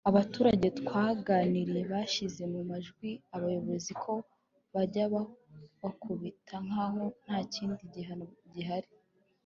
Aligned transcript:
Abaturage 0.09 0.67
twaganiriye 0.79 1.81
bashyize 1.91 2.43
mu 2.53 2.61
majwi 2.69 3.09
abayobozi 3.35 3.91
ko 4.03 4.13
bajya 4.73 5.03
babakubita 5.13 6.55
nk’aho 6.65 7.03
nta 7.23 7.37
kindi 7.53 7.81
gihano 7.95 8.25
gihari 8.53 8.89